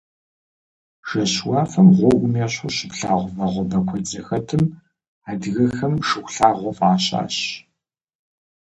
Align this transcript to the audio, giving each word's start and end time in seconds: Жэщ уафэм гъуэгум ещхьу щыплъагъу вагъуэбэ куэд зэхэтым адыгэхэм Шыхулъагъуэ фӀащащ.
Жэщ 1.09 1.33
уафэм 1.49 1.87
гъуэгум 1.95 2.33
ещхьу 2.45 2.73
щыплъагъу 2.75 3.33
вагъуэбэ 3.37 3.79
куэд 3.87 4.05
зэхэтым 4.11 4.63
адыгэхэм 5.29 5.93
Шыхулъагъуэ 6.07 6.71
фӀащащ. 6.77 7.35